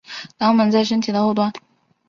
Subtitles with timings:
[0.39, 1.53] 肛门在身体的后端。